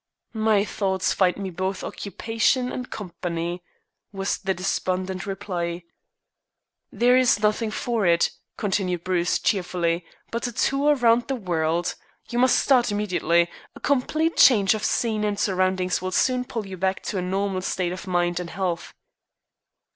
[0.33, 3.61] "My thoughts find me both occupation and company,"
[4.11, 5.83] was the despondent reply.
[6.91, 11.93] "There is nothing for it," continued Bruce cheerfully, "but a tour round the world.
[12.31, 13.47] You must start immediately.
[13.75, 17.61] A complete change of scene and surroundings will soon pull you back to a normal
[17.61, 18.95] state of mind and health."